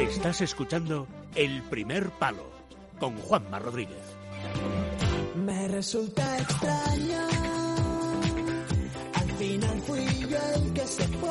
Estás 0.00 0.40
escuchando 0.40 1.06
El 1.34 1.62
Primer 1.64 2.08
Palo 2.08 2.50
con 2.98 3.18
Juanma 3.18 3.58
Rodríguez. 3.58 3.98
Me 5.34 5.68
resulta 5.68 6.38
extraño. 6.38 7.28
Al 9.12 9.30
final 9.32 9.80
fui 9.86 10.06
yo 10.26 10.38
el 10.54 10.72
que 10.72 10.86
se 10.86 11.06
fue. 11.06 11.30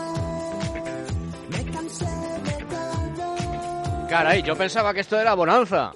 Me 1.49 1.71
cansé 1.71 2.05
de 2.05 2.65
todo. 2.65 4.07
Caray, 4.07 4.43
yo 4.43 4.55
pensaba 4.55 4.93
que 4.93 4.99
esto 4.99 5.19
era 5.19 5.33
bonanza. 5.33 5.91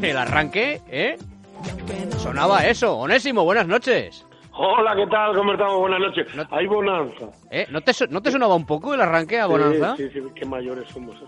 El 0.00 0.16
arranque, 0.16 0.80
¿eh? 0.88 1.18
Sonaba 2.18 2.66
eso. 2.68 2.98
Onésimo, 2.98 3.42
buenas 3.42 3.66
noches. 3.66 4.24
Hola, 4.54 4.94
¿qué 4.94 5.06
tal? 5.06 5.34
¿Cómo 5.34 5.52
estamos? 5.52 5.78
Buenas 5.80 6.00
noches. 6.00 6.26
Hay 6.50 6.66
bonanza. 6.66 7.26
¿Eh? 7.50 7.66
¿No 7.70 7.80
te, 7.80 7.92
¿No 8.10 8.20
te 8.22 8.30
sonaba 8.30 8.54
un 8.54 8.66
poco 8.66 8.94
el 8.94 9.00
arranque 9.00 9.40
a 9.40 9.46
bonanza? 9.46 9.96
Sí, 9.96 10.08
sí, 10.12 10.20
sí, 10.20 10.26
qué 10.34 10.44
mayores 10.44 10.88
somos. 10.90 11.16
¿eh? 11.16 11.24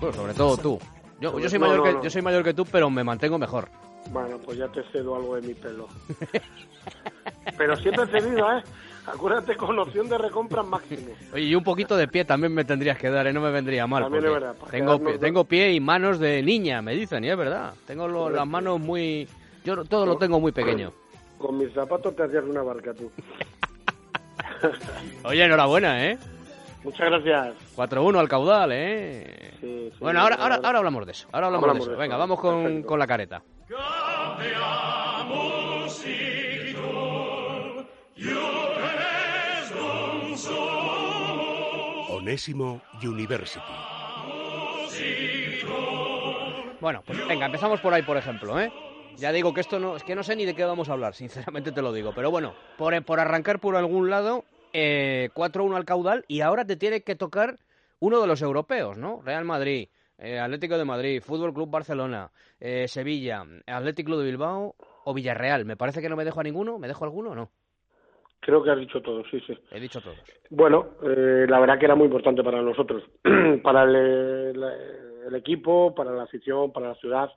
Bueno, 0.00 0.14
sobre 0.16 0.34
todo 0.34 0.56
tú. 0.58 0.78
Yo, 1.20 1.38
yo, 1.38 1.48
soy 1.48 1.58
No, 1.58 1.66
mayor 1.68 1.82
que, 2.00 2.04
yo 2.04 2.10
soy 2.10 2.22
mayor 2.22 2.42
que 2.44 2.54
tú, 2.54 2.64
pero 2.66 2.90
me 2.90 3.02
mantengo 3.04 3.38
mejor. 3.38 3.68
Bueno, 4.10 4.38
pues 4.44 4.58
ya 4.58 4.68
te 4.68 4.82
cedo 4.92 5.16
algo 5.16 5.36
de 5.36 5.42
mi 5.46 5.54
pelo. 5.54 5.86
Pero 7.58 7.76
siempre 7.76 8.06
cedido, 8.06 8.50
¿eh? 8.56 8.62
Acuérdate 9.06 9.54
con 9.56 9.78
opción 9.78 10.08
de 10.08 10.16
recompra 10.16 10.62
máximo. 10.62 11.08
Oye, 11.34 11.42
y 11.44 11.54
un 11.54 11.62
poquito 11.62 11.94
de 11.96 12.08
pie 12.08 12.24
también 12.24 12.54
me 12.54 12.64
tendrías 12.64 12.96
que 12.96 13.10
dar, 13.10 13.26
¿eh? 13.26 13.32
No 13.32 13.40
me 13.42 13.50
vendría 13.50 13.86
mal. 13.86 14.04
También 14.04 14.24
es 14.24 14.32
verdad, 14.32 14.54
Tengo, 14.70 14.98
pie, 14.98 15.18
tengo 15.18 15.44
pie 15.44 15.72
y 15.72 15.80
manos 15.80 16.18
de 16.18 16.42
niña, 16.42 16.80
me 16.80 16.94
dicen, 16.94 17.22
y 17.24 17.28
es 17.28 17.36
verdad. 17.36 17.74
Tengo 17.86 18.08
lo- 18.08 18.30
las 18.30 18.46
manos 18.46 18.80
muy... 18.80 19.28
Yo 19.64 19.84
todo 19.84 20.06
lo 20.06 20.16
tengo 20.16 20.40
muy 20.40 20.52
pequeño. 20.52 20.92
Con 21.40 21.56
mis 21.58 21.72
zapatos 21.72 22.14
te 22.14 22.22
hacías 22.24 22.44
una 22.44 22.62
barca 22.62 22.92
tú. 22.92 23.10
Oye, 25.24 25.44
enhorabuena, 25.44 26.06
¿eh? 26.06 26.18
Muchas 26.84 27.06
gracias. 27.10 27.54
4-1 27.76 28.18
al 28.18 28.28
caudal, 28.28 28.70
¿eh? 28.72 29.54
Sí, 29.60 29.90
sí, 29.90 29.96
bueno, 30.00 30.20
ahora, 30.20 30.36
ahora, 30.36 30.56
ahora 30.62 30.78
hablamos 30.78 31.06
de 31.06 31.12
eso. 31.12 31.28
Ahora 31.32 31.46
hablamos, 31.46 31.64
Hablamos 31.68 31.86
de 31.86 31.92
eso. 31.92 31.98
de 31.98 32.02
Venga, 32.04 32.16
vamos 32.16 32.40
con, 32.40 32.82
con 32.82 32.98
la 32.98 33.06
careta. 33.06 33.42
Onésimo 42.10 42.80
University. 43.02 43.60
Bueno, 46.80 47.02
pues 47.04 47.26
venga, 47.28 47.46
empezamos 47.46 47.80
por 47.80 47.92
ahí, 47.92 48.02
por 48.02 48.16
ejemplo, 48.16 48.58
¿eh? 48.58 48.72
Ya 49.18 49.32
digo 49.32 49.52
que 49.52 49.60
esto 49.60 49.78
no, 49.78 49.96
es 49.96 50.04
que 50.04 50.14
no 50.14 50.22
sé 50.22 50.36
ni 50.36 50.44
de 50.46 50.54
qué 50.54 50.64
vamos 50.64 50.88
a 50.88 50.92
hablar, 50.92 51.14
sinceramente 51.14 51.72
te 51.72 51.82
lo 51.82 51.92
digo. 51.92 52.12
Pero 52.14 52.30
bueno, 52.30 52.52
por, 52.78 53.02
por 53.04 53.20
arrancar 53.20 53.58
por 53.60 53.76
algún 53.76 54.08
lado, 54.10 54.44
eh, 54.72 55.28
4-1 55.34 55.76
al 55.76 55.84
caudal 55.84 56.24
y 56.28 56.40
ahora 56.40 56.64
te 56.64 56.76
tiene 56.76 57.02
que 57.02 57.16
tocar 57.16 57.56
uno 57.98 58.20
de 58.20 58.26
los 58.26 58.40
europeos, 58.40 58.96
¿no? 58.96 59.20
Real 59.22 59.44
Madrid, 59.44 59.88
eh, 60.18 60.38
Atlético 60.38 60.78
de 60.78 60.84
Madrid, 60.84 61.22
Fútbol 61.22 61.52
Club 61.52 61.70
Barcelona, 61.70 62.30
eh, 62.60 62.88
Sevilla, 62.88 63.44
Atlético 63.66 64.16
de 64.18 64.24
Bilbao 64.24 64.74
o 65.04 65.14
Villarreal. 65.14 65.64
Me 65.66 65.76
parece 65.76 66.00
que 66.00 66.08
no 66.08 66.16
me 66.16 66.24
dejo 66.24 66.40
a 66.40 66.44
ninguno, 66.44 66.78
¿me 66.78 66.88
dejo 66.88 67.04
alguno 67.04 67.30
o 67.30 67.34
no? 67.34 67.50
Creo 68.40 68.62
que 68.62 68.70
has 68.70 68.78
dicho 68.78 69.02
todo, 69.02 69.22
sí, 69.30 69.38
sí. 69.46 69.52
He 69.70 69.80
dicho 69.80 70.00
todos. 70.00 70.18
Bueno, 70.48 70.92
eh, 71.02 71.44
la 71.46 71.60
verdad 71.60 71.78
que 71.78 71.84
era 71.84 71.94
muy 71.94 72.06
importante 72.06 72.42
para 72.42 72.62
nosotros, 72.62 73.02
para 73.62 73.82
el, 73.84 73.94
el- 73.96 74.64
el 75.26 75.34
equipo, 75.34 75.94
para 75.94 76.10
la 76.12 76.22
afición, 76.22 76.72
para 76.72 76.88
la 76.88 76.94
ciudad. 76.94 77.28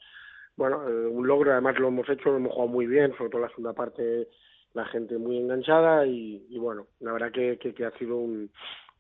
Bueno, 0.56 0.88
eh, 0.88 1.08
un 1.08 1.28
logro, 1.28 1.52
además 1.52 1.80
lo 1.80 1.88
hemos 1.88 2.08
hecho, 2.10 2.30
lo 2.30 2.38
hemos 2.38 2.52
jugado 2.52 2.70
muy 2.72 2.86
bien, 2.86 3.16
sobre 3.18 3.30
todo 3.30 3.42
la 3.42 3.50
segunda 3.50 3.74
parte, 3.74 4.28
la 4.74 4.86
gente 4.86 5.18
muy 5.18 5.38
enganchada 5.38 6.06
y, 6.06 6.46
y 6.50 6.58
bueno, 6.60 6.88
la 7.00 7.14
verdad 7.14 7.32
que, 7.32 7.58
que, 7.58 7.74
que 7.74 7.86
ha 7.86 7.92
sido 7.98 8.18
un, 8.18 8.52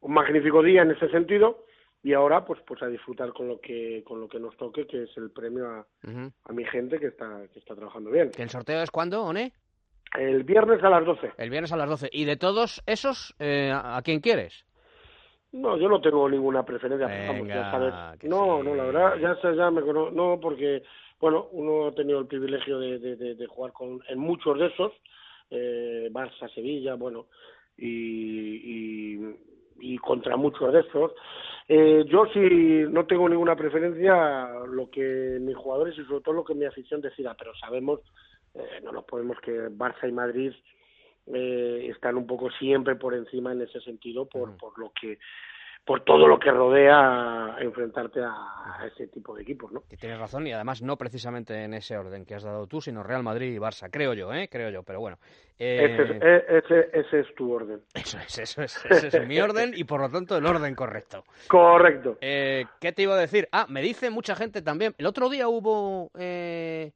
un 0.02 0.14
magnífico 0.14 0.62
día 0.64 0.82
en 0.82 0.92
ese 0.92 1.10
sentido 1.10 1.66
y 2.04 2.14
ahora 2.14 2.44
pues 2.44 2.60
pues 2.68 2.82
a 2.84 2.88
disfrutar 2.88 3.32
con 3.32 3.48
lo 3.48 3.62
que 3.62 4.04
con 4.06 4.20
lo 4.20 4.28
que 4.28 4.40
nos 4.40 4.58
toque, 4.58 4.86
que 4.86 5.04
es 5.04 5.18
el 5.18 5.32
premio 5.32 5.68
a, 5.68 5.86
a 6.44 6.54
mi 6.54 6.66
gente 6.66 7.00
que 7.00 7.08
está 7.08 7.44
que 7.54 7.60
está 7.60 7.76
trabajando 7.76 8.12
bien. 8.12 8.32
¿Que 8.32 8.44
el 8.44 8.50
sorteo 8.50 8.82
es 8.82 8.92
cuándo, 8.92 9.24
One? 9.24 9.54
El 10.18 10.44
viernes 10.44 10.84
a 10.84 10.90
las 10.90 11.06
12. 11.06 11.34
El 11.38 11.50
viernes 11.50 11.72
a 11.72 11.78
las 11.78 11.90
12. 11.90 12.10
¿Y 12.12 12.26
de 12.26 12.38
todos 12.38 12.84
esos, 12.86 13.36
eh, 13.40 13.72
a, 13.74 14.00
quién 14.04 14.20
quieres? 14.20 14.66
No, 15.52 15.78
yo 15.78 15.88
no 15.88 16.02
tengo 16.02 16.30
ninguna 16.30 16.64
preferencia, 16.64 17.08
vamos, 17.08 17.48
ya 17.48 17.56
Venga, 17.56 17.72
sabes. 17.72 17.94
No, 18.24 18.60
sí. 18.60 18.68
no, 18.68 18.76
la 18.76 18.84
verdad, 18.86 19.16
ya, 19.18 19.54
ya 19.54 19.72
me 19.72 19.82
conozco, 19.82 20.12
no, 20.12 20.40
porque, 20.40 20.84
bueno, 21.24 21.48
uno 21.54 21.88
ha 21.88 21.96
tenido 21.96 22.20
el 22.20 22.28
privilegio 22.28 22.80
de, 22.80 23.00
de, 23.00 23.16
de, 23.16 23.36
de 23.36 23.48
jugar 23.48 23.72
con, 23.72 24.02
en 24.10 24.20
muchos 24.20 24.60
de 24.60 24.66
esos, 24.66 24.92
eh, 25.52 26.10
Barça, 26.12 26.54
Sevilla, 26.54 26.96
bueno, 26.96 27.28
y, 27.78 29.16
y, 29.16 29.36
y 29.80 29.98
contra 30.00 30.36
muchos 30.36 30.74
de 30.74 30.82
esos. 30.82 31.14
Eh, 31.70 32.04
yo 32.08 32.26
sí 32.34 32.84
no 32.90 33.06
tengo 33.06 33.30
ninguna 33.30 33.56
preferencia, 33.56 34.50
lo 34.68 34.90
que 34.90 35.38
mis 35.40 35.56
jugadores 35.56 35.98
y 35.98 36.04
sobre 36.04 36.20
todo 36.24 36.36
lo 36.36 36.44
que 36.44 36.56
mi 36.56 36.66
afición 36.66 37.00
decida, 37.00 37.38
pero 37.40 37.56
sabemos, 37.56 38.02
eh, 38.54 38.82
no 38.84 38.92
nos 38.92 39.06
podemos 39.06 39.40
que 39.40 39.70
Barça 39.70 40.10
y 40.10 40.12
Madrid 40.12 40.52
eh, 41.28 41.88
están 41.90 42.18
un 42.18 42.28
poco 42.28 42.52
siempre 42.60 42.98
por 42.98 43.14
encima 43.14 43.54
en 43.54 43.62
ese 43.62 43.80
sentido 43.80 44.26
por, 44.26 44.58
por 44.58 44.78
lo 44.78 44.92
que 45.00 45.20
por 45.86 46.02
todo 46.02 46.28
lo 46.28 46.40
que 46.40 46.50
rodea 46.50 47.58
enfrentarte 47.60 48.22
a, 48.24 48.88
ese 48.88 49.08
tipo 49.08 49.36
de 49.36 49.42
equipos, 49.42 49.72
¿no? 49.72 49.84
Que 49.90 49.98
tienes 49.98 50.18
razón 50.18 50.48
y 50.48 50.54
además 50.54 50.82
no 50.82 50.98
precisamente 50.98 51.64
en 51.64 51.74
ese 51.74 51.98
orden 51.98 52.26
que 52.26 52.36
has 52.36 52.44
dado 52.44 52.68
tú, 52.68 52.82
sino 52.82 53.04
Real 53.04 53.24
Madrid 53.24 53.54
y 53.54 53.58
Barça, 53.58 53.90
creo 53.92 54.14
yo, 54.14 54.34
¿eh? 54.34 54.48
Creo 54.50 54.70
yo, 54.70 54.84
pero 54.84 55.00
bueno. 55.00 55.18
Eh, 55.60 55.86
Ese, 55.92 56.04
es, 56.04 56.24
e- 56.24 56.58
ese, 56.58 56.90
ese 57.00 57.20
es 57.22 57.36
tu 57.36 57.52
orden. 57.52 57.82
Eso 57.94 58.18
es, 58.18 58.38
eso 58.40 58.62
es, 58.62 58.86
ese 58.86 59.08
es 59.08 59.28
mi 59.28 59.40
orden 59.40 59.74
y 59.76 59.84
por 59.84 60.00
lo 60.00 60.10
tanto 60.10 60.38
el 60.38 60.46
orden 60.46 60.74
correcto. 60.74 61.24
Correcto. 61.48 62.18
Eh, 62.22 62.66
¿Qué 62.80 62.94
te 62.94 63.04
iba 63.04 63.16
a 63.16 63.20
decir? 63.20 63.50
Ah, 63.52 63.66
me 63.70 63.82
dice 63.82 64.10
mucha 64.10 64.36
gente 64.36 64.62
también. 64.62 64.96
El 64.98 65.06
otro 65.06 65.30
día 65.30 65.50
hubo 65.50 66.12
eh, 66.18 66.94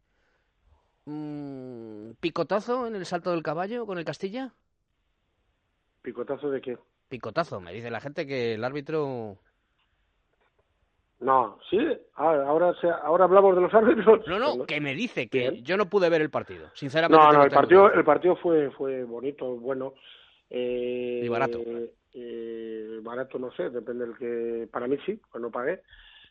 mm, 1.06 2.12
picotazo 2.22 2.88
en 2.88 2.96
el 2.96 3.06
salto 3.06 3.32
del 3.32 3.44
caballo 3.44 3.86
con 3.86 3.98
el 3.98 4.06
Castilla. 4.06 4.54
¿Picotazo 6.02 6.50
de 6.50 6.62
qué? 6.62 6.78
Picotazo, 7.10 7.62
me 7.62 7.74
dice 7.74 7.90
la 7.90 8.00
gente 8.02 8.26
que 8.28 8.54
el 8.56 8.64
árbitro. 8.64 9.38
No, 11.20 11.58
sí, 11.70 11.80
ahora, 12.14 12.48
ahora, 12.48 12.74
se- 12.80 12.90
ahora 12.90 13.24
hablamos 13.26 13.56
de 13.56 13.62
los 13.62 13.74
árbitros. 13.74 14.28
No, 14.28 14.38
no, 14.38 14.66
que 14.66 14.80
me 14.80 14.94
dice 14.94 15.28
que 15.30 15.50
Bien. 15.52 15.64
yo 15.64 15.76
no 15.78 15.90
pude 15.90 16.10
ver 16.10 16.22
el 16.22 16.30
partido, 16.30 16.70
sinceramente. 16.76 17.26
No, 17.26 17.32
no, 17.34 17.44
el 17.44 17.52
partido, 17.52 17.92
el 17.92 18.04
partido 18.04 18.36
fue, 18.36 18.70
fue 18.72 19.04
bonito, 19.04 19.56
bueno. 19.58 19.94
Eh, 20.50 21.22
Y 21.24 21.28
barato. 21.28 21.60
eh, 22.14 23.00
barato, 23.02 23.40
no 23.40 23.52
sé, 23.54 23.70
depende 23.70 24.06
del 24.06 24.18
que. 24.18 24.68
Para 24.72 24.88
mí 24.88 24.98
sí, 25.06 25.20
pues 25.32 25.42
no 25.42 25.50
pagué. 25.50 25.82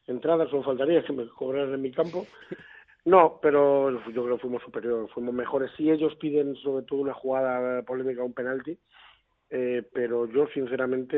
Entradas, 0.06 0.48
solo 0.50 0.62
faltaría 0.62 1.04
que 1.04 1.12
me 1.12 1.26
cobraran 1.28 1.75
en 1.75 1.82
mi 1.82 1.93
campo. 1.93 2.26
No, 3.06 3.38
pero 3.41 3.88
yo 4.10 4.25
creo 4.25 4.34
que 4.34 4.41
fuimos 4.43 4.64
superiores, 4.64 5.08
fuimos 5.12 5.32
mejores. 5.32 5.70
Si 5.76 5.88
ellos 5.88 6.12
piden 6.16 6.56
sobre 6.56 6.84
todo 6.84 6.98
una 7.03 7.14
jugada 7.14 7.81
polémica, 7.82 8.25
un 8.25 8.32
penalti, 8.34 8.76
eh, 9.51 9.83
pero 9.93 10.27
yo 10.27 10.47
sinceramente 10.49 11.17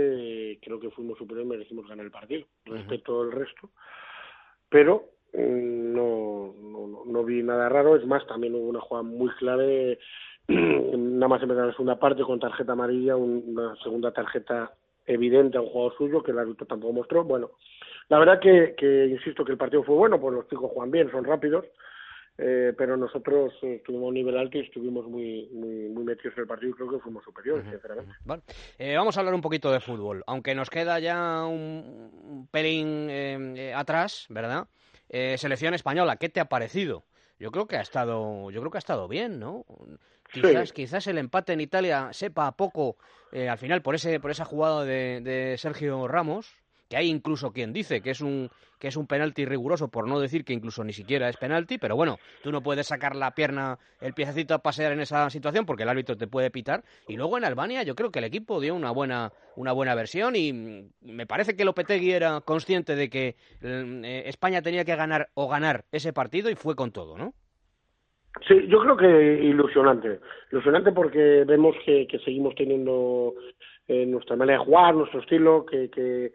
eh, 0.52 0.58
creo 0.62 0.78
que 0.80 0.90
fuimos 0.90 1.18
superiores 1.18 1.46
y 1.46 1.50
merecimos 1.50 1.88
ganar 1.88 2.04
el 2.06 2.10
partido. 2.12 2.46
Respeto 2.64 3.22
el 3.22 3.32
resto, 3.32 3.70
pero 4.68 5.04
mm, 5.32 5.92
no, 5.94 6.54
no, 6.60 7.02
no- 7.06 7.24
vi 7.24 7.42
nada 7.42 7.68
raro. 7.68 7.96
Es 7.96 8.06
más, 8.06 8.26
también 8.26 8.54
hubo 8.54 8.68
una 8.68 8.80
jugada 8.80 9.02
muy 9.02 9.30
clave, 9.38 9.98
nada 10.48 11.28
más 11.28 11.42
empezar 11.42 11.66
la 11.66 11.72
segunda 11.72 11.98
parte 11.98 12.22
con 12.22 12.38
tarjeta 12.40 12.72
amarilla, 12.72 13.16
un- 13.16 13.44
una 13.48 13.76
segunda 13.82 14.12
tarjeta 14.12 14.72
evidente 15.06 15.56
a 15.56 15.62
un 15.62 15.68
jugador 15.68 15.96
suyo 15.96 16.22
que 16.22 16.32
el 16.32 16.38
árbitro 16.38 16.66
tampoco 16.66 16.92
mostró. 16.92 17.24
Bueno, 17.24 17.50
la 18.10 18.18
verdad 18.18 18.40
que, 18.40 18.74
que 18.76 19.06
insisto 19.06 19.44
que 19.44 19.52
el 19.52 19.58
partido 19.58 19.82
fue 19.82 19.94
bueno, 19.96 20.20
pues 20.20 20.34
los 20.34 20.48
chicos 20.48 20.70
juegan 20.72 20.90
bien, 20.90 21.10
son 21.10 21.24
rápidos, 21.24 21.64
eh, 22.38 22.72
pero 22.78 22.96
nosotros 22.96 23.52
eh, 23.62 23.74
estuvimos 23.76 24.04
a 24.06 24.08
un 24.08 24.14
nivel 24.14 24.38
alto 24.38 24.58
y 24.58 24.60
estuvimos 24.60 25.06
muy, 25.06 25.48
muy, 25.52 25.88
muy 25.88 26.04
metidos 26.04 26.34
en 26.36 26.42
el 26.42 26.46
partido 26.46 26.70
y 26.70 26.74
creo 26.74 26.90
que 26.90 26.98
fuimos 27.00 27.24
superiores, 27.24 27.66
sinceramente. 27.68 28.12
Vale. 28.24 28.42
Eh, 28.78 28.96
vamos 28.96 29.16
a 29.16 29.20
hablar 29.20 29.34
un 29.34 29.40
poquito 29.40 29.72
de 29.72 29.80
fútbol, 29.80 30.22
aunque 30.26 30.54
nos 30.54 30.70
queda 30.70 30.98
ya 31.00 31.44
un, 31.44 32.10
un 32.22 32.46
pelín 32.46 33.08
eh, 33.10 33.54
eh, 33.56 33.74
atrás, 33.74 34.26
¿verdad? 34.28 34.68
Eh, 35.08 35.36
selección 35.38 35.74
española, 35.74 36.16
¿qué 36.16 36.28
te 36.28 36.38
ha 36.40 36.44
parecido? 36.48 37.04
Yo 37.40 37.50
creo 37.50 37.66
que 37.66 37.76
ha 37.76 37.80
estado, 37.82 38.50
yo 38.50 38.60
creo 38.60 38.70
que 38.70 38.78
ha 38.78 38.86
estado 38.86 39.08
bien, 39.08 39.38
¿no? 39.38 39.64
Quizás, 40.32 40.68
Sí. 40.68 40.74
quizás 40.74 41.06
el 41.06 41.18
empate 41.18 41.54
en 41.54 41.60
Italia 41.60 42.08
sepa 42.12 42.46
a 42.46 42.52
poco 42.56 42.98
al 43.32 43.58
final 43.58 43.80
por 43.82 43.94
ese, 43.94 44.20
por 44.20 44.30
esa 44.30 44.44
jugada 44.44 44.84
de, 44.84 45.20
de 45.22 45.56
Sergio 45.56 46.06
Ramos, 46.06 46.54
que 46.88 46.96
hay 46.96 47.08
incluso 47.08 47.52
quien 47.52 47.72
dice 47.72 48.00
que 48.00 48.10
es 48.10 48.20
un 48.20 48.50
que 48.78 48.88
es 48.88 48.96
un 48.96 49.06
penalti 49.06 49.44
riguroso, 49.44 49.88
por 49.88 50.06
no 50.06 50.20
decir 50.20 50.44
que 50.44 50.52
incluso 50.52 50.84
ni 50.84 50.92
siquiera 50.92 51.28
es 51.28 51.36
penalti, 51.36 51.78
pero 51.78 51.96
bueno, 51.96 52.18
tú 52.42 52.52
no 52.52 52.62
puedes 52.62 52.86
sacar 52.86 53.16
la 53.16 53.32
pierna, 53.32 53.76
el 54.00 54.14
piececito 54.14 54.54
a 54.54 54.60
pasear 54.60 54.92
en 54.92 55.00
esa 55.00 55.28
situación 55.30 55.66
porque 55.66 55.82
el 55.82 55.88
árbitro 55.88 56.16
te 56.16 56.28
puede 56.28 56.52
pitar. 56.52 56.84
Y 57.08 57.16
luego 57.16 57.36
en 57.36 57.44
Albania 57.44 57.82
yo 57.82 57.96
creo 57.96 58.12
que 58.12 58.20
el 58.20 58.26
equipo 58.26 58.60
dio 58.60 58.76
una 58.76 58.92
buena, 58.92 59.32
una 59.56 59.72
buena 59.72 59.96
versión 59.96 60.36
y 60.36 60.52
me 61.02 61.26
parece 61.26 61.56
que 61.56 61.64
Lopetegui 61.64 62.12
era 62.12 62.40
consciente 62.42 62.94
de 62.94 63.10
que 63.10 63.34
mm, 63.62 64.04
eh, 64.04 64.28
España 64.28 64.62
tenía 64.62 64.84
que 64.84 64.94
ganar 64.94 65.28
o 65.34 65.48
ganar 65.48 65.84
ese 65.90 66.12
partido 66.12 66.48
y 66.48 66.54
fue 66.54 66.76
con 66.76 66.92
todo, 66.92 67.18
¿no? 67.18 67.34
Sí, 68.46 68.54
yo 68.68 68.80
creo 68.80 68.96
que 68.96 69.44
ilusionante. 69.44 70.20
Ilusionante 70.52 70.92
porque 70.92 71.44
vemos 71.44 71.74
que, 71.84 72.06
que 72.06 72.20
seguimos 72.20 72.54
teniendo 72.54 73.34
eh, 73.88 74.06
nuestra 74.06 74.36
manera 74.36 74.58
de 74.58 74.64
jugar, 74.64 74.94
nuestro 74.94 75.20
estilo, 75.20 75.66
que, 75.66 75.90
que, 75.90 76.32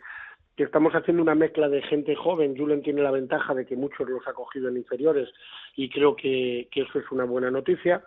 que 0.55 0.63
estamos 0.63 0.93
haciendo 0.93 1.23
una 1.23 1.35
mezcla 1.35 1.67
de 1.67 1.81
gente 1.81 2.15
joven. 2.15 2.55
Julen 2.55 2.83
tiene 2.83 3.01
la 3.01 3.11
ventaja 3.11 3.53
de 3.53 3.65
que 3.65 3.75
muchos 3.75 4.07
los 4.07 4.27
ha 4.27 4.33
cogido 4.33 4.69
en 4.69 4.77
inferiores 4.77 5.29
y 5.75 5.89
creo 5.89 6.15
que, 6.15 6.67
eso 6.71 6.99
es 6.99 7.11
una 7.11 7.25
buena 7.25 7.49
noticia. 7.49 8.03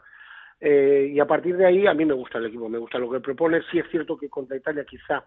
Eh, 0.60 1.10
y 1.12 1.20
a 1.20 1.26
partir 1.26 1.56
de 1.56 1.66
ahí 1.66 1.86
a 1.86 1.94
mí 1.94 2.04
me 2.04 2.14
gusta 2.14 2.38
el 2.38 2.46
equipo, 2.46 2.68
me 2.68 2.78
gusta 2.78 2.98
lo 2.98 3.10
que 3.10 3.20
propone. 3.20 3.62
Sí 3.70 3.78
es 3.78 3.90
cierto 3.90 4.16
que 4.16 4.30
contra 4.30 4.56
Italia 4.56 4.84
quizá, 4.84 5.26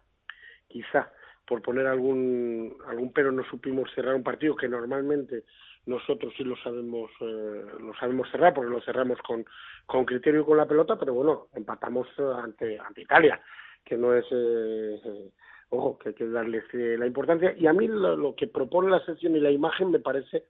quizá 0.67 1.11
por 1.45 1.61
poner 1.61 1.87
algún 1.87 2.77
algún 2.87 3.11
pero 3.11 3.31
no 3.31 3.43
supimos 3.43 3.91
cerrar 3.95 4.13
un 4.13 4.23
partido 4.23 4.55
que 4.55 4.69
normalmente 4.69 5.45
nosotros 5.87 6.31
sí 6.37 6.43
lo 6.43 6.55
sabemos 6.57 7.09
eh, 7.21 7.65
lo 7.79 7.91
sabemos 7.99 8.29
cerrar 8.29 8.53
porque 8.53 8.69
lo 8.69 8.79
cerramos 8.81 9.17
con 9.23 9.43
con 9.87 10.05
criterio 10.05 10.41
y 10.41 10.45
con 10.45 10.57
la 10.57 10.67
pelota 10.67 10.95
pero 10.99 11.15
bueno 11.15 11.47
empatamos 11.55 12.07
ante 12.37 12.77
ante 12.77 13.01
Italia 13.01 13.41
que 13.83 13.97
no 13.97 14.13
es 14.13 14.25
eh, 14.31 15.01
eh 15.03 15.31
ojo 15.69 15.97
que 15.97 16.09
hay 16.09 16.15
que 16.15 16.27
darles 16.27 16.63
eh, 16.73 16.95
la 16.97 17.07
importancia. 17.07 17.53
Y 17.57 17.67
a 17.67 17.73
mí 17.73 17.87
lo, 17.87 18.15
lo, 18.15 18.35
que 18.35 18.47
propone 18.47 18.89
la 18.89 19.03
sesión 19.05 19.35
y 19.35 19.39
la 19.39 19.51
imagen 19.51 19.91
me 19.91 19.99
parece 19.99 20.45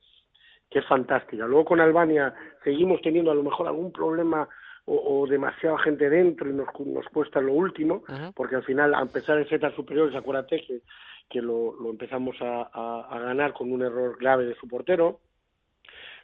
que 0.70 0.80
es 0.80 0.86
fantástica. 0.86 1.46
Luego 1.46 1.66
con 1.66 1.82
Albania 1.82 2.34
seguimos 2.64 3.02
teniendo 3.02 3.32
a 3.32 3.36
lo 3.36 3.44
mejor 3.44 3.68
algún 3.68 3.92
problema 3.92 4.48
o, 4.86 5.22
o 5.22 5.28
demasiada 5.28 5.78
gente 5.80 6.10
dentro 6.10 6.50
y 6.50 6.54
nos, 6.54 6.68
nos 6.86 7.06
cuesta 7.08 7.42
lo 7.42 7.54
último, 7.54 8.04
porque 8.36 8.56
al 8.56 8.64
final, 8.64 8.94
a 8.94 9.06
pesar 9.06 9.38
de 9.38 9.48
ser 9.48 9.60
tan 9.60 9.76
superiores, 9.76 10.16
acuérdate 10.16 10.62
que, 10.66 10.82
que 11.30 11.42
lo, 11.42 11.74
lo 11.80 11.90
empezamos 11.90 12.36
a, 12.42 12.70
a, 12.74 13.08
a, 13.10 13.20
ganar 13.20 13.54
con 13.54 13.72
un 13.72 13.82
error 13.82 14.18
grave 14.20 14.46
de 14.46 14.56
su 14.56 14.68
portero. 14.68 15.20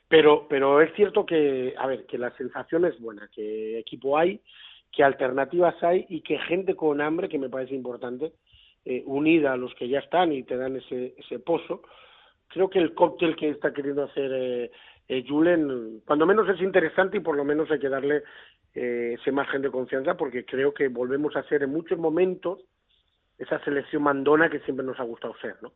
Pero, 0.08 0.48
pero 0.48 0.82
es 0.82 0.94
cierto 0.94 1.26
que, 1.26 1.74
a 1.78 1.88
ver, 1.88 2.06
que 2.06 2.20
la 2.20 2.30
sensación 2.38 2.86
es 2.86 3.00
buena, 3.00 3.28
que 3.34 3.80
equipo 3.80 4.18
hay, 4.18 4.40
que 4.92 5.04
alternativas 5.04 5.82
hay 5.84 6.06
y 6.10 6.22
que 6.22 6.38
gente 6.38 6.76
con 6.76 7.02
hambre, 7.02 7.28
que 7.28 7.40
me 7.40 7.50
parece 7.50 7.74
importante, 7.74 8.32
eh, 8.86 9.04
unida 9.06 9.54
a 9.54 9.58
los 9.58 9.74
que 9.76 9.90
ya 9.90 10.00
están 10.00 10.32
y 10.32 10.44
te 10.44 10.56
dan 10.58 10.78
ese, 10.78 11.16
ese 11.18 11.40
pozo. 11.40 11.82
Creo 12.48 12.70
que 12.70 12.80
el 12.80 12.94
cóctel 12.94 13.36
que 13.36 13.50
está 13.50 13.74
queriendo 13.74 14.04
hacer 14.04 14.32
eh, 14.34 14.72
eh, 15.08 15.24
Julen, 15.28 16.02
cuando 16.06 16.26
menos 16.26 16.48
es 16.50 16.62
interesante 16.62 17.18
y 17.18 17.22
por 17.22 17.36
lo 17.36 17.44
menos 17.44 17.70
hay 17.70 17.80
que 17.80 17.90
darle 17.90 18.24
eh, 18.74 19.16
ese 19.20 19.32
margen 19.32 19.62
de 19.62 19.72
confianza 19.72 20.16
porque 20.16 20.46
creo 20.46 20.74
que 20.74 20.88
volvemos 20.88 21.36
a 21.36 21.44
ser 21.44 21.64
en 21.64 21.72
muchos 21.72 21.98
momentos 21.98 22.60
esa 23.38 23.62
selección 23.66 24.02
mandona 24.02 24.50
que 24.50 24.62
siempre 24.62 24.86
nos 24.86 24.98
ha 24.98 25.04
gustado 25.04 25.36
ser, 25.42 25.58
¿no? 25.62 25.74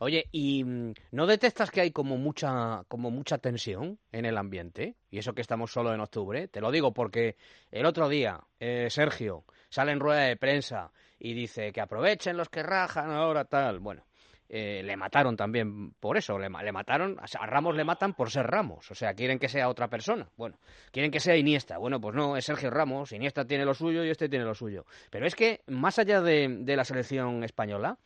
Oye, 0.00 0.24
¿y 0.32 0.64
no 1.12 1.26
detectas 1.26 1.70
que 1.70 1.80
hay 1.80 1.92
como 1.92 2.16
mucha 2.16 2.82
como 2.88 3.12
mucha 3.12 3.38
tensión 3.38 3.98
en 4.10 4.24
el 4.24 4.36
ambiente? 4.36 4.96
Y 5.10 5.18
eso 5.18 5.32
que 5.32 5.40
estamos 5.40 5.70
solo 5.70 5.94
en 5.94 6.00
octubre. 6.00 6.48
Te 6.48 6.60
lo 6.60 6.72
digo 6.72 6.92
porque 6.92 7.36
el 7.70 7.86
otro 7.86 8.08
día 8.08 8.40
eh, 8.58 8.88
Sergio 8.90 9.44
sale 9.68 9.92
en 9.92 10.00
rueda 10.00 10.22
de 10.22 10.36
prensa 10.36 10.90
y 11.18 11.34
dice 11.34 11.72
que 11.72 11.80
aprovechen 11.80 12.36
los 12.36 12.48
que 12.48 12.62
rajan 12.62 13.10
ahora 13.10 13.44
tal. 13.44 13.80
Bueno, 13.80 14.04
eh, 14.48 14.82
le 14.82 14.96
mataron 14.96 15.36
también 15.36 15.92
por 15.92 16.16
eso, 16.16 16.38
le, 16.38 16.48
le, 16.48 16.72
mataron, 16.72 17.18
a 17.20 17.46
Ramos 17.46 17.76
le 17.76 17.84
matan 17.84 18.14
por 18.14 18.30
ser 18.30 18.46
Ramos, 18.46 18.90
o 18.90 18.94
sea, 18.94 19.12
quieren 19.12 19.38
que 19.38 19.50
sea 19.50 19.68
otra 19.68 19.88
persona, 19.88 20.26
bueno, 20.38 20.58
quieren 20.90 21.10
que 21.10 21.20
sea 21.20 21.36
Iniesta, 21.36 21.76
bueno, 21.76 22.00
pues 22.00 22.14
no, 22.14 22.34
es 22.34 22.46
Sergio 22.46 22.70
Ramos, 22.70 23.12
Iniesta 23.12 23.44
tiene 23.44 23.66
lo 23.66 23.74
suyo 23.74 24.02
y 24.04 24.08
este 24.08 24.30
tiene 24.30 24.46
lo 24.46 24.54
suyo, 24.54 24.86
pero 25.10 25.26
es 25.26 25.34
que 25.34 25.60
más 25.66 25.98
allá 25.98 26.22
de, 26.22 26.48
de 26.60 26.76
la 26.76 26.86
selección 26.86 27.44
española, 27.44 27.98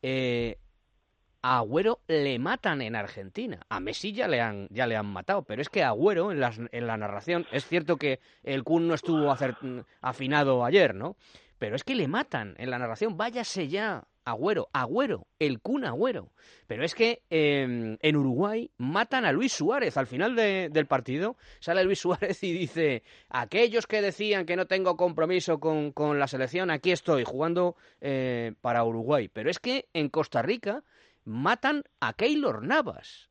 eh, 0.00 0.58
a 1.42 1.58
Agüero 1.58 2.00
le 2.06 2.38
matan 2.38 2.82
en 2.82 2.94
Argentina, 2.94 3.60
a 3.68 3.80
Messi 3.80 4.12
ya 4.12 4.28
le 4.28 4.40
han, 4.40 4.68
ya 4.70 4.86
le 4.86 4.96
han 4.96 5.06
matado, 5.06 5.42
pero 5.42 5.60
es 5.60 5.68
que 5.68 5.82
Agüero 5.82 6.30
en, 6.30 6.38
las, 6.38 6.60
en 6.70 6.86
la 6.86 6.96
narración, 6.98 7.46
es 7.50 7.66
cierto 7.66 7.96
que 7.96 8.20
el 8.44 8.62
Kun 8.62 8.86
no 8.86 8.94
estuvo 8.94 9.34
afinado 10.02 10.64
ayer, 10.64 10.94
¿no? 10.94 11.16
Pero 11.60 11.76
es 11.76 11.84
que 11.84 11.94
le 11.94 12.08
matan 12.08 12.54
en 12.56 12.70
la 12.70 12.78
narración, 12.78 13.18
váyase 13.18 13.68
ya, 13.68 14.08
Agüero, 14.24 14.70
Agüero, 14.72 15.26
el 15.38 15.60
Kun 15.60 15.84
Agüero. 15.84 16.32
Pero 16.66 16.84
es 16.84 16.94
que 16.94 17.22
eh, 17.28 17.98
en 18.00 18.16
Uruguay 18.16 18.70
matan 18.78 19.26
a 19.26 19.32
Luis 19.32 19.52
Suárez 19.52 19.98
al 19.98 20.06
final 20.06 20.34
de, 20.34 20.70
del 20.72 20.86
partido. 20.86 21.36
Sale 21.60 21.84
Luis 21.84 21.98
Suárez 21.98 22.42
y 22.42 22.52
dice, 22.52 23.02
aquellos 23.28 23.86
que 23.86 24.00
decían 24.00 24.46
que 24.46 24.56
no 24.56 24.66
tengo 24.66 24.96
compromiso 24.96 25.60
con, 25.60 25.92
con 25.92 26.18
la 26.18 26.28
selección, 26.28 26.70
aquí 26.70 26.92
estoy 26.92 27.24
jugando 27.24 27.76
eh, 28.00 28.54
para 28.62 28.82
Uruguay. 28.82 29.28
Pero 29.28 29.50
es 29.50 29.58
que 29.58 29.90
en 29.92 30.08
Costa 30.08 30.40
Rica 30.40 30.82
matan 31.24 31.84
a 32.00 32.14
Keylor 32.14 32.64
Navas. 32.64 33.29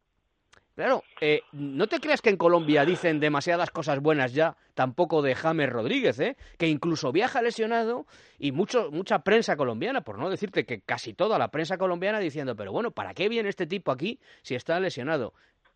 Claro, 0.79 1.03
eh, 1.19 1.41
no 1.51 1.87
te 1.87 1.99
creas 1.99 2.21
que 2.21 2.29
en 2.29 2.37
Colombia 2.37 2.85
dicen 2.85 3.19
demasiadas 3.19 3.69
cosas 3.69 3.99
buenas 3.99 4.33
ya, 4.33 4.55
tampoco 4.75 5.21
de 5.21 5.35
James 5.35 5.69
Rodríguez, 5.69 6.17
¿eh? 6.21 6.37
que 6.57 6.67
incluso 6.67 7.11
viaja 7.11 7.41
lesionado 7.41 8.05
y 8.37 8.53
mucho, 8.53 8.89
mucha 8.89 9.19
prensa 9.19 9.57
colombiana, 9.57 10.05
por 10.05 10.17
no 10.17 10.29
decirte 10.29 10.65
que 10.65 10.79
casi 10.79 11.13
toda 11.13 11.37
la 11.37 11.49
prensa 11.49 11.77
colombiana 11.77 12.19
diciendo, 12.19 12.55
pero 12.55 12.71
bueno, 12.71 12.91
¿para 12.91 13.13
qué 13.13 13.27
viene 13.27 13.49
este 13.49 13.67
tipo 13.67 13.91
aquí 13.91 14.21
si 14.41 14.55
está 14.55 14.79
lesionado? 14.79 15.33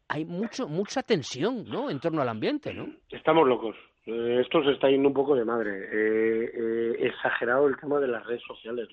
Hay 0.07 0.23
mucho, 0.23 0.69
mucha 0.69 1.03
tensión, 1.03 1.65
¿no?, 1.65 1.89
en 1.89 1.99
torno 1.99 2.21
al 2.21 2.29
ambiente, 2.29 2.73
¿no? 2.73 2.87
Estamos 3.09 3.45
locos. 3.45 3.75
Eh, 4.05 4.39
esto 4.39 4.63
se 4.63 4.71
está 4.71 4.89
yendo 4.89 5.09
un 5.09 5.13
poco 5.13 5.35
de 5.35 5.43
madre. 5.43 5.79
Eh, 5.91 6.51
eh, 6.55 6.95
exagerado 7.07 7.67
el 7.67 7.75
tema 7.75 7.99
de 7.99 8.07
las 8.07 8.25
redes 8.25 8.43
sociales. 8.47 8.87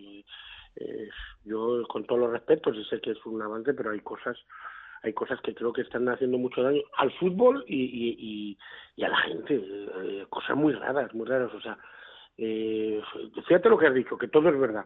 yo, 1.45 1.85
con 1.87 2.05
todos 2.05 2.21
los 2.21 2.33
respetos, 2.33 2.77
sé 2.89 3.01
que 3.01 3.13
es 3.13 3.27
un 3.27 3.41
avance, 3.41 3.73
pero 3.75 3.93
hay 3.93 4.01
cosas 4.01 4.37
hay 5.03 5.13
cosas 5.13 5.41
que 5.41 5.55
creo 5.55 5.73
que 5.73 5.83
están 5.83 6.09
haciendo 6.09 6.39
mucho 6.39 6.63
daño 6.63 6.83
al 6.97 7.11
fútbol 7.13 7.65
y, 7.67 7.83
y, 7.83 8.17
y, 8.19 8.59
y 8.97 9.05
a 9.05 9.09
la 9.09 9.19
gente, 9.19 9.55
eh, 9.55 10.27
cosas 10.29 10.57
muy 10.57 10.73
raras, 10.73 11.13
muy 11.15 11.27
raras, 11.27 11.53
o 11.55 11.61
sea, 11.61 11.79
eh, 12.37 13.01
fíjate 13.47 13.69
lo 13.69 13.79
que 13.79 13.87
has 13.87 13.95
dicho, 13.95 14.19
que 14.19 14.29
todo 14.29 14.49
es 14.49 14.59
verdad. 14.59 14.85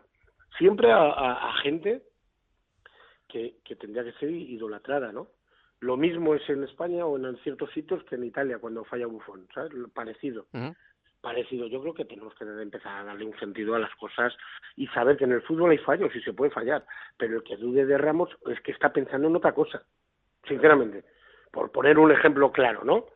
Siempre 0.58 0.92
a, 0.92 0.98
a, 0.98 1.50
a 1.50 1.52
gente 1.62 2.02
que, 3.28 3.56
que 3.64 3.76
tendría 3.76 4.04
que 4.04 4.12
ser 4.12 4.30
idolatrada, 4.30 5.12
¿no? 5.12 5.28
Lo 5.80 5.96
mismo 5.96 6.34
es 6.34 6.48
en 6.48 6.64
España 6.64 7.04
o 7.04 7.18
en 7.18 7.36
ciertos 7.38 7.70
sitios 7.72 8.02
que 8.04 8.14
en 8.14 8.24
Italia 8.24 8.58
cuando 8.58 8.84
falla 8.84 9.06
Bufón, 9.06 9.48
¿sabes? 9.52 9.72
Parecido. 9.92 10.46
Uh 10.52 10.58
-huh. 10.58 10.76
Parecido. 11.20 11.66
Yo 11.66 11.80
creo 11.80 11.94
que 11.94 12.04
tenemos 12.04 12.34
que 12.34 12.44
empezar 12.44 13.00
a 13.00 13.04
darle 13.04 13.24
un 13.24 13.38
sentido 13.38 13.74
a 13.74 13.78
las 13.78 13.94
cosas 13.96 14.34
y 14.76 14.86
saber 14.88 15.16
que 15.16 15.24
en 15.24 15.32
el 15.32 15.42
fútbol 15.42 15.72
hay 15.72 15.78
fallos 15.78 16.14
y 16.14 16.20
se 16.22 16.32
puede 16.32 16.52
fallar, 16.52 16.86
pero 17.18 17.36
el 17.36 17.42
que 17.42 17.56
dude 17.56 17.84
de 17.86 17.98
Ramos 17.98 18.30
es 18.46 18.60
que 18.60 18.72
está 18.72 18.92
pensando 18.92 19.28
en 19.28 19.36
otra 19.36 19.52
cosa 19.52 19.84
sinceramente, 20.46 21.04
por 21.50 21.70
poner 21.70 21.98
un 21.98 22.12
ejemplo 22.12 22.52
claro, 22.52 22.84
¿no? 22.84 23.06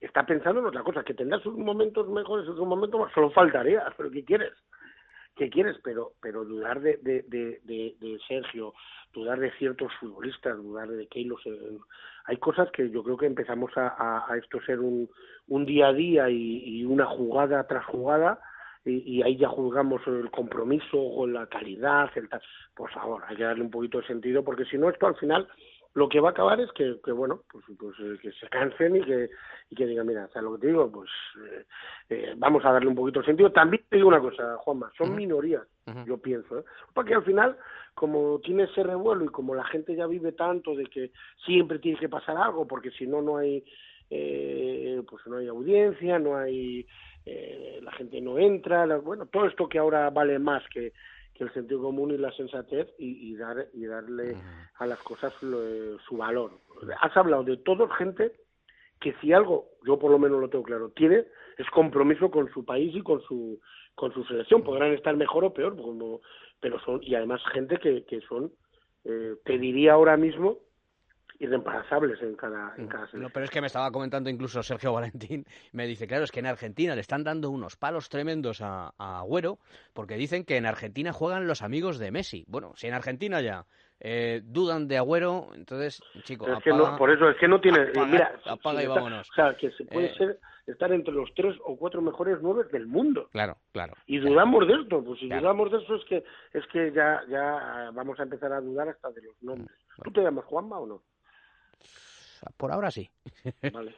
Está 0.00 0.24
pensando 0.26 0.60
en 0.60 0.66
otra 0.66 0.82
cosa, 0.82 1.02
que 1.02 1.14
tendrá 1.14 1.38
sus 1.40 1.56
momentos 1.56 2.08
mejores, 2.08 2.46
sus 2.46 2.58
momentos 2.58 3.00
más, 3.00 3.12
solo 3.12 3.30
faltaría, 3.30 3.84
pero 3.96 4.10
¿qué 4.10 4.24
quieres? 4.24 4.52
¿Qué 5.36 5.50
quieres? 5.50 5.76
Pero, 5.82 6.12
pero 6.20 6.44
dudar 6.44 6.80
de, 6.80 6.98
de, 6.98 7.22
de, 7.22 7.60
de, 7.64 8.18
Sergio, 8.28 8.72
dudar 9.12 9.40
de 9.40 9.50
ciertos 9.52 9.92
futbolistas, 9.98 10.56
dudar 10.56 10.88
de 10.88 11.08
Keylor, 11.08 11.40
hay 12.26 12.36
cosas 12.36 12.70
que 12.70 12.88
yo 12.90 13.02
creo 13.02 13.16
que 13.16 13.26
empezamos 13.26 13.76
a, 13.76 13.88
a, 13.88 14.32
a 14.32 14.36
esto 14.36 14.60
ser 14.62 14.78
un, 14.78 15.10
un 15.48 15.66
día 15.66 15.88
a 15.88 15.92
día 15.92 16.30
y, 16.30 16.62
y 16.64 16.84
una 16.84 17.06
jugada 17.06 17.66
tras 17.66 17.84
jugada, 17.86 18.38
y, 18.84 19.18
y, 19.18 19.22
ahí 19.22 19.36
ya 19.36 19.48
juzgamos 19.48 20.06
el 20.06 20.30
compromiso 20.30 21.00
o 21.00 21.26
la 21.26 21.46
calidad, 21.46 22.10
el 22.16 22.28
tal. 22.28 22.42
Por 22.76 22.90
favor, 22.92 23.22
hay 23.26 23.36
que 23.36 23.44
darle 23.44 23.64
un 23.64 23.70
poquito 23.70 24.00
de 24.00 24.06
sentido, 24.06 24.44
porque 24.44 24.66
si 24.66 24.76
no, 24.76 24.90
esto 24.90 25.06
al 25.06 25.16
final 25.16 25.48
lo 25.94 26.08
que 26.08 26.20
va 26.20 26.30
a 26.30 26.32
acabar 26.32 26.60
es 26.60 26.70
que, 26.72 27.00
que 27.04 27.12
bueno, 27.12 27.42
pues, 27.50 27.64
pues 27.78 27.96
eh, 28.00 28.18
que 28.20 28.32
se 28.32 28.48
cansen 28.48 28.96
y 28.96 29.00
que, 29.02 29.30
y 29.70 29.76
que 29.76 29.86
digan, 29.86 30.06
mira, 30.06 30.24
o 30.24 30.28
sea, 30.28 30.42
lo 30.42 30.54
que 30.54 30.62
te 30.62 30.66
digo, 30.68 30.90
pues 30.90 31.08
eh, 31.46 31.64
eh, 32.10 32.34
vamos 32.36 32.64
a 32.64 32.72
darle 32.72 32.88
un 32.88 32.96
poquito 32.96 33.20
de 33.20 33.26
sentido. 33.26 33.52
También 33.52 33.84
te 33.88 33.96
digo 33.96 34.08
una 34.08 34.20
cosa, 34.20 34.56
Juanma, 34.58 34.90
son 34.98 35.10
uh 35.10 35.12
-huh. 35.12 35.16
minorías, 35.16 35.62
uh 35.86 35.92
-huh. 35.92 36.04
yo 36.04 36.18
pienso, 36.18 36.58
¿eh? 36.58 36.64
porque 36.92 37.14
al 37.14 37.22
final, 37.22 37.56
como 37.94 38.40
tiene 38.40 38.64
ese 38.64 38.82
revuelo 38.82 39.24
y 39.24 39.28
como 39.28 39.54
la 39.54 39.64
gente 39.64 39.94
ya 39.94 40.06
vive 40.08 40.32
tanto 40.32 40.74
de 40.74 40.86
que 40.86 41.12
siempre 41.46 41.78
tiene 41.78 41.98
que 41.98 42.08
pasar 42.08 42.36
algo, 42.36 42.66
porque 42.66 42.90
si 42.90 43.06
no, 43.06 43.22
no 43.22 43.36
hay, 43.36 43.64
eh, 44.10 45.00
pues 45.08 45.24
no 45.28 45.36
hay 45.36 45.46
audiencia, 45.46 46.18
no 46.18 46.36
hay, 46.36 46.84
eh, 47.24 47.78
la 47.82 47.92
gente 47.92 48.20
no 48.20 48.36
entra, 48.38 48.84
la, 48.84 48.96
bueno, 48.96 49.26
todo 49.26 49.46
esto 49.46 49.68
que 49.68 49.78
ahora 49.78 50.10
vale 50.10 50.40
más 50.40 50.62
que 50.70 50.92
que 51.34 51.44
el 51.44 51.52
sentido 51.52 51.82
común 51.82 52.12
y 52.12 52.18
la 52.18 52.32
sensatez 52.32 52.88
y, 52.98 53.30
y 53.30 53.36
dar 53.36 53.66
y 53.72 53.86
darle 53.86 54.36
a 54.76 54.86
las 54.86 54.98
cosas 55.00 55.32
lo, 55.42 55.98
su 56.00 56.16
valor. 56.16 56.52
Has 57.00 57.16
hablado 57.16 57.44
de 57.44 57.56
todo 57.58 57.88
gente 57.88 58.32
que 59.00 59.12
si 59.20 59.32
algo, 59.32 59.70
yo 59.84 59.98
por 59.98 60.10
lo 60.10 60.18
menos 60.18 60.40
lo 60.40 60.48
tengo 60.48 60.64
claro, 60.64 60.90
tiene 60.90 61.24
es 61.58 61.68
compromiso 61.70 62.30
con 62.30 62.50
su 62.52 62.64
país 62.64 62.94
y 62.94 63.02
con 63.02 63.20
su 63.22 63.60
con 63.94 64.12
su 64.12 64.24
selección. 64.24 64.62
Podrán 64.62 64.92
estar 64.92 65.16
mejor 65.16 65.44
o 65.44 65.52
peor, 65.52 65.76
como, 65.76 66.20
pero 66.60 66.80
son 66.80 67.00
y 67.02 67.14
además 67.14 67.40
gente 67.52 67.78
que, 67.78 68.04
que 68.04 68.20
son, 68.22 68.52
eh, 69.04 69.34
te 69.44 69.58
diría 69.58 69.94
ahora 69.94 70.16
mismo 70.16 70.58
irreemplazables 71.38 72.20
en 72.22 72.34
cada, 72.36 72.74
en 72.76 72.86
cada 72.86 73.08
no, 73.14 73.28
pero 73.30 73.44
es 73.44 73.50
que 73.50 73.60
me 73.60 73.66
estaba 73.66 73.90
comentando 73.90 74.30
incluso 74.30 74.62
Sergio 74.62 74.92
Valentín, 74.92 75.44
me 75.72 75.86
dice, 75.86 76.06
claro, 76.06 76.24
es 76.24 76.30
que 76.30 76.40
en 76.40 76.46
Argentina 76.46 76.94
le 76.94 77.00
están 77.00 77.24
dando 77.24 77.50
unos 77.50 77.76
palos 77.76 78.08
tremendos 78.08 78.60
a, 78.60 78.92
a 78.98 79.18
Agüero, 79.20 79.58
porque 79.92 80.16
dicen 80.16 80.44
que 80.44 80.56
en 80.56 80.66
Argentina 80.66 81.12
juegan 81.12 81.46
los 81.46 81.62
amigos 81.62 81.98
de 81.98 82.10
Messi. 82.10 82.44
Bueno, 82.48 82.72
si 82.76 82.86
en 82.86 82.94
Argentina 82.94 83.40
ya 83.40 83.66
eh, 84.00 84.42
dudan 84.44 84.86
de 84.88 84.98
Agüero, 84.98 85.48
entonces, 85.54 86.00
chico, 86.24 86.46
Es 86.48 86.62
que 86.62 86.70
no, 86.70 86.96
por 86.96 87.10
eso 87.10 87.28
es 87.28 87.36
que 87.38 87.48
no 87.48 87.60
tiene. 87.60 87.80
apaga- 87.80 88.06
mira, 88.06 88.40
apaga 88.46 88.80
y 88.82 88.86
está- 88.86 88.94
vámonos. 88.94 89.30
O 89.30 89.34
sea, 89.34 89.56
que 89.56 89.70
se 89.72 89.84
puede 89.84 90.06
Eh. 90.06 90.14
ser 90.16 90.38
estar 90.66 90.90
entre 90.92 91.12
los 91.12 91.28
tres 91.34 91.54
o 91.64 91.76
cuatro 91.76 92.00
mejores 92.00 92.38
nueve 92.40 92.64
del 92.72 92.86
mundo. 92.86 93.28
Claro, 93.32 93.56
claro. 93.72 93.92
Y 94.06 94.18
dudamos 94.18 94.66
de 94.66 94.74
esto, 94.74 95.04
pues 95.04 95.20
si 95.20 95.26
Claro. 95.26 95.42
dudamos 95.42 95.70
de 95.72 95.78
eso 95.78 95.94
es 95.96 96.04
que 96.06 96.24
es 96.54 96.66
que 96.72 96.90
ya 96.92 97.20
ya 97.28 97.90
vamos 97.92 98.18
a 98.18 98.22
empezar 98.22 98.52
a 98.52 98.60
dudar 98.62 98.88
hasta 98.88 99.10
de 99.10 99.22
los 99.22 99.42
nombres. 99.42 99.76
¿Tú 100.02 100.10
te 100.10 100.22
llamas 100.22 100.44
Juanma 100.46 100.78
o 100.78 100.86
no? 100.86 101.02
Por 102.56 102.72
ahora 102.72 102.90
sí. 102.90 103.10
Vale. 103.72 103.94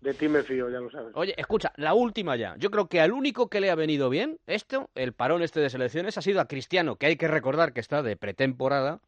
De 0.00 0.14
ti 0.14 0.28
me 0.28 0.42
fío, 0.42 0.68
ya 0.70 0.80
lo 0.80 0.90
sabes. 0.90 1.12
Oye, 1.14 1.34
escucha, 1.36 1.72
la 1.76 1.94
última 1.94 2.36
ya. 2.36 2.54
Yo 2.58 2.70
creo 2.70 2.88
que 2.88 3.00
al 3.00 3.12
único 3.12 3.48
que 3.48 3.60
le 3.60 3.70
ha 3.70 3.74
venido 3.74 4.10
bien 4.10 4.38
esto, 4.46 4.90
el 4.94 5.12
parón 5.12 5.42
este 5.42 5.60
de 5.60 5.70
selecciones, 5.70 6.18
ha 6.18 6.22
sido 6.22 6.40
a 6.40 6.48
Cristiano, 6.48 6.96
que 6.96 7.06
hay 7.06 7.16
que 7.16 7.28
recordar 7.28 7.72
que 7.72 7.80
está 7.80 8.02
de 8.02 8.16
pretemporada, 8.16 9.00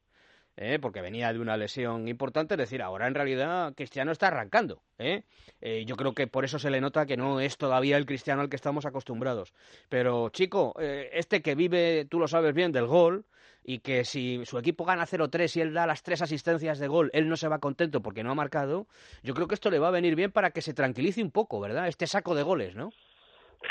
¿eh? 0.56 0.78
porque 0.80 1.00
venía 1.00 1.32
de 1.32 1.40
una 1.40 1.56
lesión 1.56 2.08
importante. 2.08 2.54
Es 2.54 2.58
decir, 2.58 2.82
ahora 2.82 3.06
en 3.06 3.14
realidad 3.14 3.74
Cristiano 3.74 4.12
está 4.12 4.28
arrancando. 4.28 4.82
¿eh? 4.98 5.24
Eh, 5.60 5.84
yo 5.86 5.96
creo 5.96 6.14
que 6.14 6.26
por 6.26 6.44
eso 6.44 6.58
se 6.58 6.70
le 6.70 6.80
nota 6.80 7.06
que 7.06 7.16
no 7.16 7.40
es 7.40 7.56
todavía 7.56 7.96
el 7.96 8.06
Cristiano 8.06 8.42
al 8.42 8.48
que 8.48 8.56
estamos 8.56 8.86
acostumbrados. 8.86 9.52
Pero, 9.88 10.28
chico, 10.30 10.74
eh, 10.80 11.10
este 11.12 11.42
que 11.42 11.54
vive, 11.54 12.06
tú 12.08 12.18
lo 12.18 12.28
sabes 12.28 12.54
bien, 12.54 12.72
del 12.72 12.86
gol, 12.86 13.24
y 13.64 13.80
que 13.80 14.04
si 14.04 14.44
su 14.44 14.58
equipo 14.58 14.84
gana 14.84 15.06
0-3 15.06 15.56
y 15.56 15.60
él 15.60 15.74
da 15.74 15.86
las 15.86 16.02
tres 16.02 16.22
asistencias 16.22 16.78
de 16.78 16.88
gol, 16.88 17.10
él 17.12 17.28
no 17.28 17.36
se 17.36 17.48
va 17.48 17.58
contento 17.58 18.00
porque 18.02 18.22
no 18.22 18.30
ha 18.30 18.34
marcado, 18.34 18.86
yo 19.22 19.34
creo 19.34 19.48
que 19.48 19.54
esto 19.54 19.70
le 19.70 19.78
va 19.78 19.88
a 19.88 19.92
venir 19.92 20.16
bien 20.16 20.32
para 20.32 20.50
que 20.50 20.62
se 20.62 20.74
tranquilice 20.74 21.22
un 21.22 21.30
poco, 21.30 21.60
¿verdad? 21.60 21.88
Este 21.88 22.06
saco 22.06 22.34
de 22.34 22.42
goles, 22.42 22.74
¿no? 22.74 22.90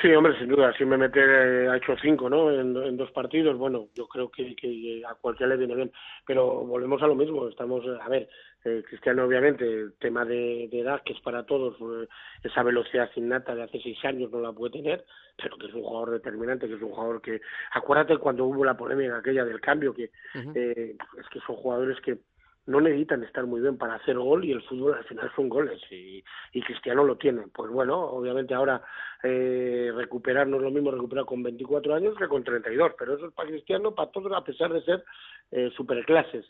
Sí, 0.01 0.08
hombre, 0.13 0.38
sin 0.38 0.48
duda. 0.48 0.72
Si 0.77 0.86
me 0.86 0.98
mete, 0.98 1.19
eh, 1.19 1.67
ha 1.67 1.75
hecho 1.77 1.96
cinco, 2.01 2.29
¿no? 2.29 2.51
En, 2.51 2.77
en 2.77 2.96
dos 2.96 3.12
partidos, 3.12 3.58
bueno, 3.58 3.88
yo 3.96 4.08
creo 4.08 4.29
que, 4.29 4.55
que 4.55 5.01
a 5.05 5.15
cualquiera 5.15 5.50
le 5.53 5.58
viene 5.58 5.75
bien. 5.75 5.91
Pero 6.25 6.63
volvemos 6.65 7.01
a 7.01 7.08
lo 7.08 7.15
mismo. 7.15 7.48
Estamos, 7.48 7.84
eh, 7.86 7.98
a 8.00 8.08
ver, 8.08 8.29
eh, 8.65 8.84
Cristiano, 8.88 9.24
obviamente, 9.25 9.65
el 9.65 9.93
tema 10.00 10.25
de, 10.25 10.67
de 10.69 10.79
edad, 10.81 11.01
que 11.03 11.13
es 11.13 11.19
para 11.22 11.43
todos, 11.43 11.75
eh, 11.79 12.08
esa 12.43 12.62
velocidad 12.62 13.10
innata 13.15 13.55
de 13.55 13.63
hace 13.63 13.79
seis 13.81 13.98
años 14.05 14.31
no 14.31 14.41
la 14.41 14.51
puede 14.51 14.74
tener, 14.74 15.05
pero 15.41 15.58
que 15.58 15.67
es 15.67 15.74
un 15.74 15.84
jugador 15.84 16.12
determinante, 16.12 16.67
que 16.67 16.75
es 16.75 16.81
un 16.81 16.91
jugador 16.91 17.22
que. 17.22 17.41
Acuérdate 17.72 18.17
cuando 18.17 18.46
hubo 18.46 18.65
la 18.65 18.77
polémica 18.77 19.17
aquella 19.17 19.46
del 19.46 19.62
cambio, 19.62 19.93
que 19.93 20.12
eh, 20.55 20.96
es 21.17 21.29
que 21.29 21.39
son 21.39 21.55
jugadores 21.55 22.00
que 22.01 22.17
no 22.70 22.80
necesitan 22.80 23.24
estar 23.24 23.48
muy 23.48 23.62
bien 23.62 23.78
para 23.80 23.96
hacer 23.96 24.16
gol 24.16 24.46
y 24.46 24.52
el 24.52 24.62
fútbol 24.62 24.94
al 24.94 25.04
final 25.06 25.32
son 25.36 25.50
goles 25.50 25.82
y, 25.90 26.24
y 26.54 26.62
Cristiano 26.62 27.04
lo 27.04 27.18
tiene. 27.18 27.48
Pues 27.52 27.72
bueno, 27.72 28.00
obviamente 28.00 28.54
ahora 28.54 28.82
eh, 29.24 29.92
recuperar 29.96 30.48
no 30.48 30.58
es 30.58 30.64
lo 30.64 30.70
mismo 30.70 30.92
recuperar 30.92 31.26
con 31.26 31.42
24 31.42 31.96
años 31.96 32.16
que 32.16 32.28
con 32.28 32.44
32, 32.44 32.92
pero 32.98 33.16
eso 33.16 33.28
es 33.28 33.34
para 33.34 33.50
Cristiano, 33.50 33.96
para 33.96 34.12
todos, 34.12 34.32
a 34.34 34.44
pesar 34.44 34.72
de 34.72 34.84
ser 34.84 35.04
eh, 35.52 35.72
superclases. 35.76 36.46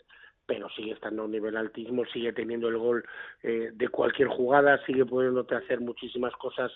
Pero 0.45 0.67
sigue 0.71 0.91
estando 0.91 1.21
a 1.21 1.25
un 1.25 1.31
nivel 1.31 1.55
altísimo, 1.55 2.03
sigue 2.05 2.33
teniendo 2.33 2.67
el 2.67 2.77
gol 2.77 3.05
eh, 3.43 3.69
de 3.71 3.87
cualquier 3.87 4.27
jugada, 4.27 4.83
sigue 4.85 5.05
pudiéndote 5.05 5.55
hacer 5.55 5.79
muchísimas 5.79 6.33
cosas, 6.33 6.71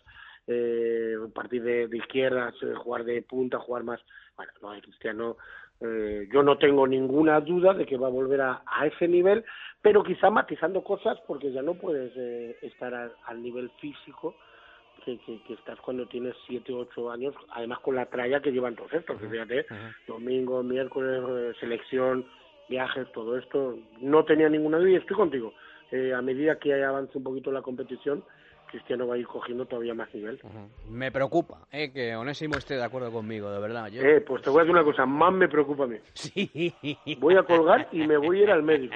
eh, 0.47 1.15
partir 1.33 1.63
de, 1.63 1.87
de 1.87 1.97
izquierdas, 1.97 2.53
eh, 2.61 2.73
jugar 2.75 3.03
de 3.03 3.21
punta, 3.23 3.59
jugar 3.59 3.83
más. 3.83 3.99
Bueno, 4.37 4.51
no 4.61 4.71
hay 4.71 4.81
Cristiano. 4.81 5.37
Eh, 5.83 6.27
yo 6.31 6.41
no 6.43 6.57
tengo 6.57 6.87
ninguna 6.87 7.39
duda 7.41 7.73
de 7.73 7.85
que 7.85 7.97
va 7.97 8.07
a 8.07 8.11
volver 8.11 8.41
a, 8.41 8.61
a 8.65 8.87
ese 8.87 9.07
nivel, 9.07 9.43
pero 9.81 10.01
quizá 10.03 10.29
matizando 10.29 10.81
cosas 10.83 11.19
porque 11.27 11.51
ya 11.51 11.61
no 11.61 11.73
puedes 11.75 12.11
eh, 12.15 12.57
estar 12.61 12.93
al- 12.93 13.13
al 13.25 13.41
nivel 13.43 13.69
físico 13.81 14.35
que, 15.03 15.17
que, 15.19 15.41
que 15.43 15.53
estás 15.55 15.77
cuando 15.81 16.05
tienes 16.07 16.33
7 16.47 16.71
o 16.71 16.77
8 16.79 17.11
años, 17.11 17.35
además 17.49 17.79
con 17.79 17.95
la 17.95 18.05
tralla 18.05 18.41
que 18.41 18.51
llevan 18.53 18.75
todos 18.75 18.93
estos, 18.93 19.19
fíjate, 19.29 19.65
domingo, 20.07 20.63
miércoles, 20.63 21.21
eh, 21.27 21.51
selección, 21.59 22.25
viajes, 22.69 23.11
todo 23.11 23.37
esto, 23.37 23.77
no 23.99 24.23
tenía 24.23 24.47
ninguna 24.47 24.77
duda 24.77 24.91
y 24.91 24.95
estoy 24.95 25.17
contigo. 25.17 25.53
Eh, 25.91 26.13
a 26.13 26.21
medida 26.21 26.57
que 26.57 26.81
avance 26.81 27.17
un 27.17 27.23
poquito 27.25 27.51
la 27.51 27.61
competición, 27.61 28.23
Cristiano 28.73 29.05
va 29.05 29.13
a 29.13 29.17
ir 29.19 29.27
cogiendo 29.27 29.67
todavía 29.67 29.93
más 29.93 30.11
nivel. 30.15 30.39
Me 30.89 31.11
preocupa, 31.11 31.59
¿eh? 31.71 31.91
que 31.93 32.15
Onésimo 32.15 32.57
esté 32.57 32.75
de 32.75 32.83
acuerdo 32.83 33.11
conmigo, 33.11 33.51
de 33.51 33.59
verdad. 33.59 33.87
Yo... 33.89 34.01
Eh, 34.01 34.19
pues 34.21 34.41
te 34.41 34.49
voy 34.49 34.61
a 34.61 34.63
decir 34.63 34.73
una 34.73 34.83
cosa, 34.83 35.05
más 35.05 35.31
me 35.31 35.47
preocupa 35.47 35.83
a 35.83 35.87
mí. 35.87 35.97
Sí. 36.15 36.73
Voy 37.19 37.35
a 37.35 37.43
colgar 37.43 37.87
y 37.91 38.07
me 38.07 38.17
voy 38.17 38.39
a 38.39 38.43
ir 38.43 38.51
al 38.51 38.63
médico. 38.63 38.95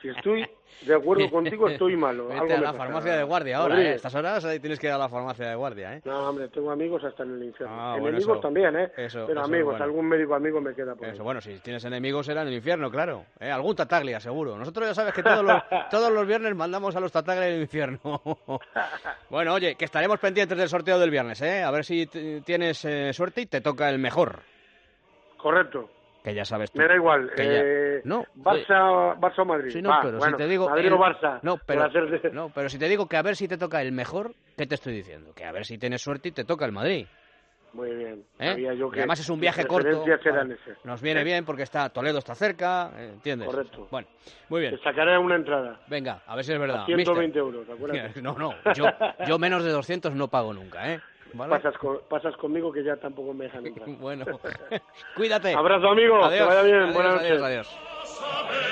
Si 0.00 0.08
estoy 0.08 0.44
de 0.80 0.94
acuerdo 0.94 1.30
contigo, 1.30 1.68
estoy 1.68 1.96
malo. 1.96 2.28
Vete 2.28 2.40
Algo 2.40 2.54
a 2.54 2.60
la 2.60 2.72
farmacia 2.72 3.16
de 3.16 3.22
guardia 3.22 3.58
ahora, 3.58 3.80
¿eh? 3.80 3.88
A 3.88 3.94
estas 3.94 4.14
horas 4.14 4.44
ahí 4.44 4.58
tienes 4.58 4.78
que 4.80 4.86
ir 4.88 4.92
a 4.92 4.98
la 4.98 5.08
farmacia 5.08 5.48
de 5.50 5.54
guardia, 5.54 5.94
¿eh? 5.96 6.00
No, 6.04 6.28
hombre, 6.28 6.48
tengo 6.48 6.70
amigos 6.70 7.04
hasta 7.04 7.22
en 7.22 7.34
el 7.36 7.44
infierno. 7.44 7.74
Ah, 7.78 7.92
bueno, 7.92 8.08
Enemigos 8.08 8.34
eso- 8.38 8.40
también, 8.40 8.76
¿eh? 8.76 8.90
eso- 8.96 9.26
Pero 9.26 9.40
eso 9.40 9.48
amigos, 9.48 9.66
bueno. 9.72 9.84
algún 9.84 10.08
médico 10.08 10.34
amigo 10.34 10.60
me 10.60 10.74
queda 10.74 10.94
por 10.94 11.06
ahí. 11.06 11.12
Eso, 11.12 11.22
bueno, 11.24 11.40
si 11.40 11.58
tienes 11.60 11.84
enemigos 11.84 12.26
será 12.26 12.42
en 12.42 12.48
el 12.48 12.54
infierno, 12.54 12.90
claro. 12.90 13.26
¿eh? 13.38 13.50
Algún 13.50 13.76
tataglia, 13.76 14.18
seguro. 14.20 14.56
Nosotros 14.56 14.88
ya 14.88 14.94
sabes 14.94 15.14
que 15.14 15.22
todos 15.22 15.44
los, 15.44 15.62
todos 15.90 16.10
los 16.12 16.26
viernes 16.26 16.54
mandamos 16.56 16.96
a 16.96 17.00
los 17.00 17.12
tataglia 17.12 17.46
al 17.46 17.60
infierno. 17.60 18.00
bueno, 19.30 19.54
oye, 19.54 19.74
que 19.76 19.84
estaremos 19.84 20.18
pendientes 20.18 20.56
del 20.58 20.68
sorteo 20.68 20.98
del 20.98 21.10
viernes, 21.10 21.40
¿eh? 21.42 21.62
A 21.62 21.70
ver 21.70 21.84
si 21.84 22.06
tienes 22.44 22.84
eh, 22.84 23.12
suerte 23.12 23.42
y 23.42 23.46
te 23.46 23.60
toca 23.60 23.88
el 23.88 23.98
mejor. 23.98 24.40
Correcto. 25.36 25.88
Que 26.22 26.34
ya 26.34 26.44
sabes 26.44 26.70
tú. 26.70 26.78
Me 26.78 26.86
da 26.86 26.94
igual. 26.94 27.30
que 27.34 27.44
ya- 27.44 27.60
Eh, 27.64 28.00
No, 28.04 28.24
Barça, 28.36 29.16
Barça 29.18 29.38
o 29.40 29.44
Madrid. 29.44 29.70
Sí, 29.70 29.82
no, 29.82 29.90
Va, 29.90 30.00
pero 30.02 30.18
bueno, 30.18 30.36
si 30.36 30.42
te 30.44 30.48
digo... 30.48 30.68
Madrid 30.68 30.86
el- 30.86 30.92
o 30.92 30.98
Barça. 30.98 31.40
No 31.42 31.56
pero, 31.58 31.84
hacer 31.84 32.32
no, 32.32 32.50
pero 32.54 32.68
si 32.68 32.78
te 32.78 32.88
digo 32.88 33.06
que 33.08 33.16
a 33.16 33.22
ver 33.22 33.34
si 33.36 33.48
te 33.48 33.58
toca 33.58 33.82
el 33.82 33.92
mejor, 33.92 34.34
¿qué 34.56 34.66
te 34.66 34.76
estoy 34.76 34.94
diciendo? 34.94 35.32
Que 35.34 35.44
a 35.44 35.52
ver 35.52 35.64
si 35.64 35.78
tienes 35.78 36.00
suerte 36.00 36.28
y 36.28 36.32
te 36.32 36.44
toca 36.44 36.64
el 36.64 36.72
Madrid. 36.72 37.06
Muy 37.72 37.94
bien. 37.94 38.24
¿eh? 38.38 38.76
Yo 38.76 38.90
que 38.90 39.00
además 39.00 39.20
es 39.20 39.30
un 39.30 39.40
viaje 39.40 39.66
corto. 39.66 40.04
Nos 40.84 41.00
viene 41.00 41.22
¿Eh? 41.22 41.24
bien 41.24 41.44
porque 41.44 41.62
está 41.62 41.88
Toledo 41.88 42.18
está 42.18 42.34
cerca, 42.34 42.90
eh, 42.96 43.10
¿entiendes? 43.14 43.48
Correcto. 43.48 43.88
Bueno, 43.90 44.08
muy 44.50 44.60
bien. 44.60 44.76
Te 44.76 44.82
sacaré 44.82 45.16
una 45.16 45.36
entrada. 45.36 45.80
Venga, 45.88 46.20
a 46.26 46.36
ver 46.36 46.44
si 46.44 46.52
es 46.52 46.58
verdad. 46.58 46.82
A 46.82 46.86
120 46.86 47.22
mister. 47.24 47.40
euros, 47.40 47.68
acuérdate. 47.68 48.20
No, 48.22 48.36
no, 48.36 48.54
yo, 48.74 48.84
yo 49.26 49.38
menos 49.38 49.64
de 49.64 49.70
200 49.70 50.14
no 50.14 50.28
pago 50.28 50.52
nunca, 50.52 50.92
¿eh? 50.92 51.00
Pasas, 51.36 51.76
con, 51.78 51.98
pasas 52.08 52.36
conmigo 52.36 52.72
que 52.72 52.84
ya 52.84 52.96
tampoco 52.96 53.32
me 53.34 53.44
dejan 53.44 53.66
entrar. 53.66 53.88
bueno, 53.98 54.24
cuídate. 55.16 55.54
Abrazo, 55.54 55.88
amigo. 55.88 56.18
Vaya 56.20 56.62
bien. 56.62 56.92
Buenas 56.92 57.14
noches. 57.14 57.42
adiós. 57.42 57.42
adiós. 57.42 58.71